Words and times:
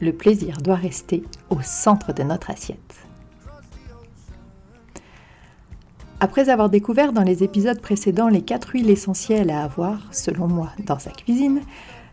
le 0.00 0.12
plaisir 0.12 0.58
doit 0.58 0.76
rester 0.76 1.22
au 1.50 1.60
centre 1.62 2.12
de 2.12 2.22
notre 2.22 2.50
assiette. 2.50 2.94
Après 6.22 6.50
avoir 6.50 6.68
découvert 6.68 7.12
dans 7.12 7.22
les 7.22 7.42
épisodes 7.42 7.80
précédents 7.80 8.28
les 8.28 8.42
quatre 8.42 8.70
huiles 8.74 8.90
essentielles 8.90 9.50
à 9.50 9.62
avoir, 9.62 10.12
selon 10.12 10.48
moi, 10.48 10.70
dans 10.84 10.98
sa 10.98 11.10
cuisine, 11.10 11.62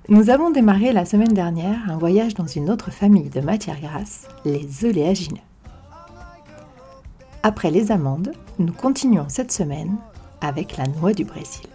nous 0.07 0.29
avons 0.29 0.49
démarré 0.49 0.93
la 0.93 1.03
semaine 1.03 1.33
dernière 1.33 1.79
un 1.89 1.97
voyage 1.97 2.33
dans 2.33 2.47
une 2.47 2.69
autre 2.69 2.91
famille 2.91 3.29
de 3.29 3.41
matières 3.41 3.81
grasses, 3.81 4.29
les 4.45 4.85
oléagineux. 4.85 5.41
Après 7.43 7.71
les 7.71 7.91
amandes, 7.91 8.31
nous 8.59 8.71
continuons 8.71 9.25
cette 9.27 9.51
semaine 9.51 9.97
avec 10.39 10.77
la 10.77 10.85
noix 10.87 11.11
du 11.11 11.25
Brésil. 11.25 11.67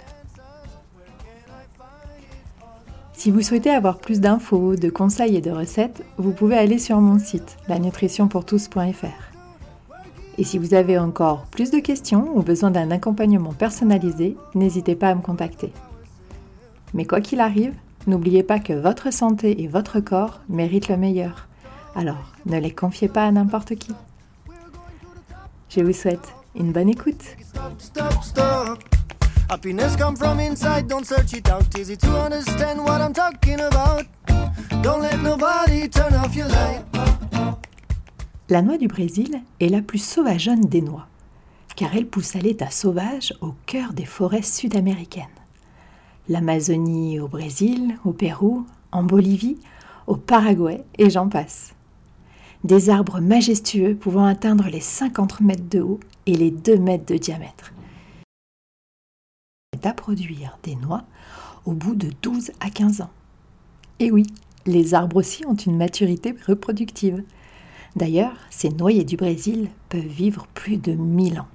Si 3.23 3.31
vous 3.31 3.41
souhaitez 3.41 3.71
avoir 3.71 3.98
plus 3.98 4.19
d'infos, 4.19 4.75
de 4.75 4.91
conseils 4.91 5.37
et 5.37 5.41
de 5.41 5.53
recettes, 5.53 6.03
vous 6.17 6.33
pouvez 6.33 6.59
aller 6.59 6.81
sur 6.81 7.01
mon 7.01 7.20
site, 7.20 7.56
lanutritionpourtous.fr. 7.69 9.06
Et 10.39 10.42
si 10.42 10.59
vous 10.59 10.75
avez 10.75 10.98
encore 10.98 11.43
plus 11.43 11.70
de 11.70 11.78
questions 11.78 12.37
ou 12.37 12.43
besoin 12.43 12.73
d'un 12.73 12.91
accompagnement 12.91 13.53
personnalisé, 13.53 14.37
n'hésitez 14.56 14.97
pas 14.97 15.11
à 15.11 15.15
me 15.15 15.23
contacter. 15.23 15.73
Mais 16.95 17.05
quoi 17.05 17.20
qu'il 17.20 17.39
arrive, 17.39 17.75
n'oubliez 18.09 18.43
pas 18.43 18.59
que 18.59 18.73
votre 18.73 19.12
santé 19.12 19.62
et 19.62 19.69
votre 19.69 20.00
corps 20.00 20.41
méritent 20.48 20.89
le 20.89 20.97
meilleur. 20.97 21.47
Alors, 21.95 22.33
ne 22.47 22.59
les 22.59 22.73
confiez 22.73 23.06
pas 23.06 23.25
à 23.25 23.31
n'importe 23.31 23.77
qui. 23.77 23.93
Je 25.69 25.81
vous 25.81 25.93
souhaite 25.93 26.34
une 26.56 26.73
bonne 26.73 26.89
écoute. 26.89 27.37
La 38.48 38.62
noix 38.62 38.78
du 38.78 38.89
Brésil 38.89 39.42
est 39.61 39.69
la 39.69 39.83
plus 39.83 40.03
sauvageonne 40.03 40.62
des 40.62 40.81
noix, 40.81 41.06
car 41.77 41.94
elle 41.94 42.06
pousse 42.06 42.34
à 42.34 42.39
l'état 42.39 42.70
sauvage 42.70 43.34
au 43.42 43.53
cœur 43.67 43.92
des 43.92 44.06
forêts 44.06 44.41
sud-américaines. 44.41 45.27
L'Amazonie 46.31 47.20
au 47.20 47.28
Brésil, 47.28 47.98
au 48.06 48.12
Pérou, 48.12 48.64
en 48.91 49.03
Bolivie, 49.03 49.59
au 50.06 50.16
Paraguay 50.16 50.83
et 50.97 51.11
j'en 51.11 51.28
passe. 51.28 51.75
Des 52.64 52.89
arbres 52.89 53.20
majestueux 53.20 53.97
pouvant 53.97 54.25
atteindre 54.25 54.70
les 54.70 54.81
50 54.81 55.42
mètres 55.42 55.69
de 55.69 55.83
haut 55.83 56.00
et 56.25 56.37
les 56.37 56.50
2 56.50 56.78
mètres 56.78 57.05
de 57.05 57.19
diamètre 57.19 57.75
à 59.86 59.94
produire 59.94 60.58
des 60.62 60.77
noix 60.77 61.05
au 61.64 61.72
bout 61.72 61.94
de 61.94 62.11
12 62.22 62.52
à 62.61 62.70
15 62.70 63.02
ans. 63.02 63.11
Et 63.98 64.11
oui, 64.11 64.27
les 64.66 64.94
arbres 64.94 65.16
aussi 65.16 65.47
ont 65.47 65.55
une 65.55 65.77
maturité 65.77 66.34
reproductive. 66.47 67.22
D'ailleurs, 67.97 68.34
ces 68.50 68.71
noyers 68.71 69.04
du 69.04 69.16
Brésil 69.16 69.69
peuvent 69.88 70.00
vivre 70.00 70.47
plus 70.54 70.76
de 70.76 70.92
1000 70.92 71.41
ans. 71.41 71.48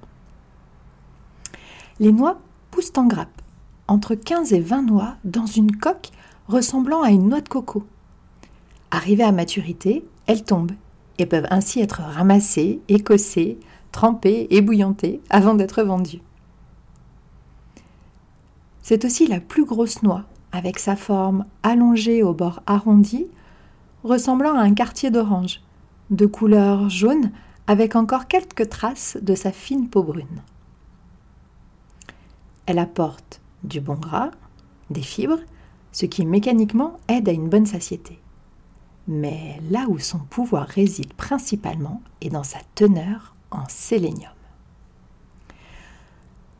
Les 2.00 2.12
noix 2.12 2.38
poussent 2.70 2.92
en 2.96 3.06
grappe, 3.06 3.42
entre 3.88 4.14
15 4.14 4.52
et 4.52 4.60
20 4.60 4.82
noix 4.82 5.16
dans 5.24 5.46
une 5.46 5.76
coque 5.76 6.10
ressemblant 6.46 7.02
à 7.02 7.10
une 7.10 7.28
noix 7.28 7.40
de 7.40 7.48
coco. 7.48 7.84
Arrivées 8.90 9.24
à 9.24 9.32
maturité, 9.32 10.04
elles 10.26 10.44
tombent 10.44 10.72
et 11.18 11.26
peuvent 11.26 11.48
ainsi 11.50 11.80
être 11.80 12.00
ramassées, 12.00 12.80
écossées, 12.88 13.58
trempées 13.92 14.46
et 14.50 14.60
bouillantées 14.60 15.20
avant 15.30 15.54
d'être 15.54 15.82
vendues. 15.82 16.22
C'est 18.88 19.04
aussi 19.04 19.26
la 19.26 19.38
plus 19.38 19.66
grosse 19.66 20.02
noix, 20.02 20.24
avec 20.50 20.78
sa 20.78 20.96
forme 20.96 21.44
allongée 21.62 22.22
au 22.22 22.32
bord 22.32 22.62
arrondi, 22.66 23.26
ressemblant 24.02 24.54
à 24.54 24.62
un 24.62 24.72
quartier 24.72 25.10
d'orange, 25.10 25.60
de 26.08 26.24
couleur 26.24 26.88
jaune 26.88 27.30
avec 27.66 27.96
encore 27.96 28.28
quelques 28.28 28.70
traces 28.70 29.18
de 29.20 29.34
sa 29.34 29.52
fine 29.52 29.90
peau 29.90 30.02
brune. 30.02 30.42
Elle 32.64 32.78
apporte 32.78 33.42
du 33.62 33.82
bon 33.82 33.96
gras, 33.96 34.30
des 34.88 35.02
fibres, 35.02 35.42
ce 35.92 36.06
qui 36.06 36.24
mécaniquement 36.24 36.98
aide 37.08 37.28
à 37.28 37.32
une 37.32 37.50
bonne 37.50 37.66
satiété. 37.66 38.18
Mais 39.06 39.60
là 39.70 39.84
où 39.88 39.98
son 39.98 40.20
pouvoir 40.20 40.66
réside 40.66 41.12
principalement 41.12 42.00
est 42.22 42.30
dans 42.30 42.42
sa 42.42 42.60
teneur 42.74 43.34
en 43.50 43.68
sélénium. 43.68 44.32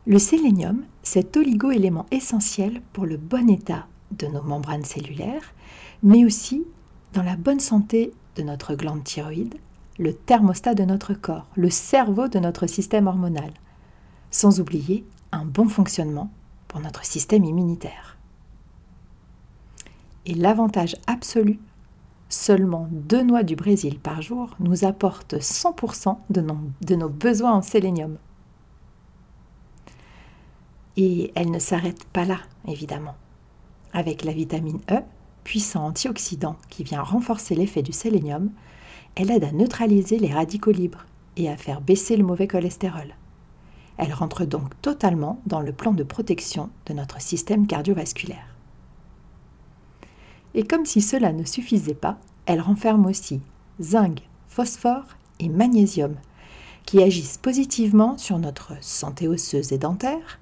Le 0.05 0.19
sélénium, 0.19 0.83
cet 1.09 1.35
oligo-élément 1.37 2.05
essentiel 2.11 2.83
pour 2.93 3.07
le 3.07 3.17
bon 3.17 3.49
état 3.49 3.87
de 4.11 4.27
nos 4.27 4.43
membranes 4.43 4.85
cellulaires, 4.85 5.55
mais 6.03 6.23
aussi 6.23 6.63
dans 7.13 7.23
la 7.23 7.35
bonne 7.35 7.59
santé 7.59 8.13
de 8.35 8.43
notre 8.43 8.75
glande 8.75 9.03
thyroïde, 9.03 9.55
le 9.97 10.13
thermostat 10.13 10.75
de 10.75 10.83
notre 10.83 11.15
corps, 11.15 11.47
le 11.55 11.71
cerveau 11.71 12.27
de 12.27 12.37
notre 12.37 12.67
système 12.67 13.07
hormonal, 13.07 13.49
sans 14.29 14.59
oublier 14.59 15.03
un 15.31 15.45
bon 15.45 15.67
fonctionnement 15.67 16.29
pour 16.67 16.79
notre 16.79 17.03
système 17.03 17.43
immunitaire. 17.43 18.15
Et 20.27 20.35
l'avantage 20.35 20.95
absolu, 21.07 21.57
seulement 22.29 22.87
deux 22.91 23.23
noix 23.23 23.41
du 23.41 23.55
Brésil 23.55 23.97
par 23.97 24.21
jour 24.21 24.55
nous 24.59 24.85
apportent 24.85 25.33
100% 25.33 26.17
de 26.29 26.41
nos, 26.41 26.59
de 26.81 26.93
nos 26.93 27.09
besoins 27.09 27.53
en 27.53 27.63
sélénium. 27.63 28.19
Et 30.97 31.31
elle 31.35 31.51
ne 31.51 31.59
s'arrête 31.59 32.03
pas 32.05 32.25
là, 32.25 32.39
évidemment. 32.67 33.15
Avec 33.93 34.23
la 34.23 34.33
vitamine 34.33 34.79
E, 34.91 34.99
puissant 35.43 35.85
antioxydant 35.85 36.57
qui 36.69 36.83
vient 36.83 37.01
renforcer 37.01 37.55
l'effet 37.55 37.81
du 37.81 37.93
sélénium, 37.93 38.51
elle 39.15 39.31
aide 39.31 39.43
à 39.43 39.51
neutraliser 39.51 40.19
les 40.19 40.33
radicaux 40.33 40.71
libres 40.71 41.05
et 41.37 41.49
à 41.49 41.57
faire 41.57 41.81
baisser 41.81 42.17
le 42.17 42.23
mauvais 42.23 42.47
cholestérol. 42.47 43.15
Elle 43.97 44.13
rentre 44.13 44.45
donc 44.45 44.79
totalement 44.81 45.41
dans 45.45 45.61
le 45.61 45.73
plan 45.73 45.91
de 45.91 46.03
protection 46.03 46.69
de 46.85 46.93
notre 46.93 47.21
système 47.21 47.67
cardiovasculaire. 47.67 48.55
Et 50.53 50.63
comme 50.63 50.85
si 50.85 51.01
cela 51.01 51.33
ne 51.33 51.43
suffisait 51.43 51.93
pas, 51.93 52.17
elle 52.45 52.61
renferme 52.61 53.05
aussi 53.05 53.41
zinc, 53.81 54.21
phosphore 54.47 55.05
et 55.39 55.49
magnésium, 55.49 56.15
qui 56.85 57.03
agissent 57.03 57.37
positivement 57.37 58.17
sur 58.17 58.39
notre 58.39 58.73
santé 58.81 59.27
osseuse 59.27 59.71
et 59.73 59.77
dentaire, 59.77 60.38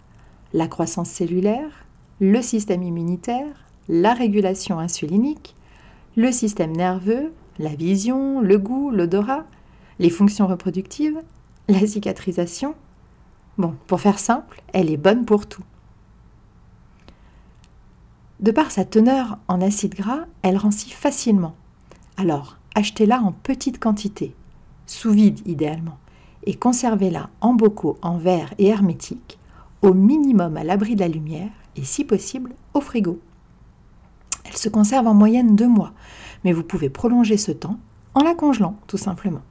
la 0.53 0.67
croissance 0.67 1.09
cellulaire, 1.09 1.85
le 2.19 2.41
système 2.41 2.83
immunitaire, 2.83 3.65
la 3.89 4.13
régulation 4.13 4.79
insulinique, 4.79 5.55
le 6.15 6.31
système 6.31 6.75
nerveux, 6.75 7.31
la 7.59 7.75
vision, 7.75 8.41
le 8.41 8.57
goût, 8.57 8.91
l'odorat, 8.91 9.45
les 9.99 10.09
fonctions 10.09 10.47
reproductives, 10.47 11.21
la 11.67 11.85
cicatrisation. 11.85 12.75
Bon, 13.57 13.75
pour 13.87 14.01
faire 14.01 14.19
simple, 14.19 14.61
elle 14.73 14.91
est 14.91 14.97
bonne 14.97 15.25
pour 15.25 15.47
tout. 15.47 15.63
De 18.39 18.51
par 18.51 18.69
sa 18.69 18.85
teneur 18.85 19.39
en 19.47 19.61
acides 19.61 19.95
gras, 19.95 20.25
elle 20.43 20.57
rancit 20.57 20.91
facilement. 20.91 21.55
Alors, 22.17 22.57
achetez-la 22.75 23.19
en 23.19 23.31
petite 23.31 23.79
quantité, 23.79 24.35
sous 24.85 25.11
vide 25.11 25.39
idéalement, 25.47 25.97
et 26.43 26.53
conservez-la 26.53 27.29
en 27.41 27.55
bocaux 27.55 27.97
en 28.03 28.17
verre 28.17 28.53
et 28.59 28.67
hermétique 28.67 29.39
au 29.81 29.93
minimum 29.93 30.57
à 30.57 30.63
l'abri 30.63 30.95
de 30.95 31.01
la 31.01 31.07
lumière 31.07 31.51
et 31.75 31.83
si 31.83 32.03
possible 32.03 32.53
au 32.73 32.81
frigo. 32.81 33.19
Elle 34.45 34.57
se 34.57 34.69
conserve 34.69 35.07
en 35.07 35.13
moyenne 35.13 35.55
deux 35.55 35.67
mois, 35.67 35.93
mais 36.43 36.53
vous 36.53 36.63
pouvez 36.63 36.89
prolonger 36.89 37.37
ce 37.37 37.51
temps 37.51 37.79
en 38.13 38.23
la 38.23 38.33
congelant 38.33 38.77
tout 38.87 38.97
simplement. 38.97 39.41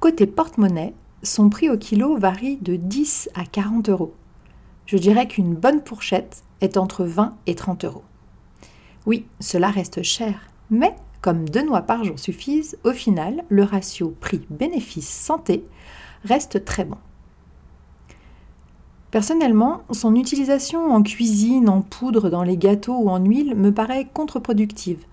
Côté 0.00 0.26
porte-monnaie, 0.26 0.94
son 1.22 1.48
prix 1.48 1.68
au 1.70 1.76
kilo 1.76 2.16
varie 2.16 2.56
de 2.58 2.76
10 2.76 3.30
à 3.34 3.44
40 3.44 3.88
euros. 3.88 4.14
Je 4.86 4.96
dirais 4.96 5.28
qu'une 5.28 5.54
bonne 5.54 5.82
fourchette 5.84 6.42
est 6.60 6.76
entre 6.76 7.04
20 7.04 7.36
et 7.46 7.54
30 7.54 7.84
euros. 7.84 8.04
Oui, 9.06 9.26
cela 9.40 9.70
reste 9.70 10.02
cher, 10.02 10.50
mais 10.70 10.94
comme 11.20 11.48
deux 11.48 11.64
noix 11.64 11.82
par 11.82 12.04
jour 12.04 12.18
suffisent, 12.18 12.78
au 12.84 12.92
final, 12.92 13.44
le 13.48 13.64
ratio 13.64 14.14
prix-bénéfice 14.20 15.08
santé 15.08 15.64
reste 16.24 16.64
très 16.64 16.84
bon. 16.84 16.98
Personnellement, 19.10 19.82
son 19.90 20.14
utilisation 20.14 20.92
en 20.92 21.02
cuisine, 21.02 21.70
en 21.70 21.80
poudre, 21.80 22.28
dans 22.28 22.42
les 22.42 22.58
gâteaux 22.58 22.98
ou 22.98 23.08
en 23.08 23.24
huile 23.24 23.54
me 23.54 23.72
paraît 23.72 24.06
contre-productive 24.12 25.04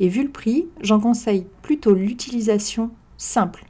Et 0.00 0.08
vu 0.08 0.22
le 0.22 0.30
prix, 0.30 0.66
j'en 0.80 1.00
conseille 1.00 1.46
plutôt 1.60 1.92
l'utilisation 1.92 2.90
simple, 3.18 3.66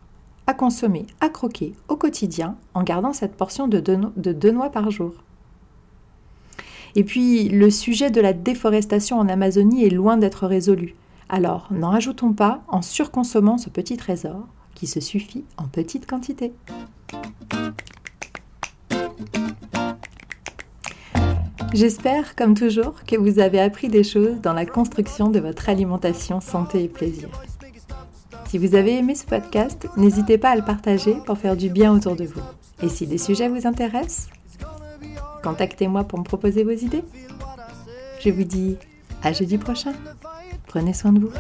à 0.47 0.55
consommer, 0.55 1.07
à 1.21 1.29
croquer 1.29 1.73
au 1.89 1.97
quotidien 1.97 2.57
en 2.75 2.85
gardant 2.85 3.13
cette 3.13 3.35
portion 3.35 3.67
de 3.67 3.81
deux, 3.81 4.51
noix 4.53 4.71
par 4.71 4.91
jour. 4.93 5.15
Et 6.95 7.03
puis, 7.03 7.49
le 7.49 7.71
sujet 7.71 8.11
de 8.11 8.21
la 8.21 8.35
déforestation 8.35 9.19
en 9.19 9.29
Amazonie 9.29 9.85
est 9.85 9.91
loin 9.91 10.17
d'être 10.17 10.47
résolu. 10.47 10.95
Alors, 11.29 11.69
n'en 11.73 11.91
rajoutons 11.91 12.35
pas 12.35 12.63
en 12.69 12.83
surconsommant 12.83 13.59
ce 13.59 13.71
petit 13.71 13.97
trésor 13.97 14.47
qui 14.75 14.87
se 14.87 15.01
suffit 15.01 15.45
en 15.57 15.65
petite 15.65 16.07
quantité. 16.07 16.53
J'espère, 21.75 22.37
comme 22.37 22.55
toujours, 22.55 22.95
que 23.07 23.17
vous 23.17 23.39
avez 23.39 23.59
appris 23.59 23.89
des 23.89 24.05
choses 24.05 24.41
dans 24.43 24.53
la 24.53 24.67
construction 24.67 25.31
de 25.31 25.41
votre 25.41 25.71
alimentation 25.71 26.41
santé 26.43 26.85
et 26.85 26.89
plaisir. 26.89 27.29
Si 28.47 28.59
vous 28.59 28.75
avez 28.75 28.99
aimé 28.99 29.15
ce 29.15 29.25
podcast, 29.25 29.89
n'hésitez 29.97 30.37
pas 30.37 30.51
à 30.51 30.57
le 30.57 30.63
partager 30.63 31.17
pour 31.25 31.39
faire 31.39 31.57
du 31.57 31.71
bien 31.71 31.95
autour 31.95 32.15
de 32.15 32.25
vous. 32.25 32.43
Et 32.83 32.91
si 32.91 33.07
des 33.07 33.17
sujets 33.17 33.49
vous 33.49 33.67
intéressent, 33.67 34.29
contactez-moi 35.43 36.05
pour 36.05 36.19
me 36.19 36.25
proposer 36.25 36.63
vos 36.63 36.73
idées. 36.73 37.05
Je 38.21 38.29
vous 38.29 38.45
dis 38.45 38.77
à 39.23 39.33
jeudi 39.33 39.57
prochain. 39.57 39.95
Prenez 40.67 40.93
soin 40.93 41.13
de 41.13 41.21
vous. 41.21 41.33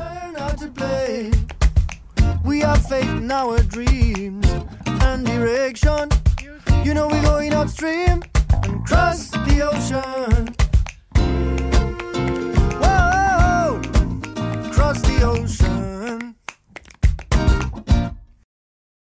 You 6.85 6.95
know 6.95 7.07
we're 7.07 7.23
going 7.23 7.53
upstream. 7.53 8.23
Yeah. 9.93 10.32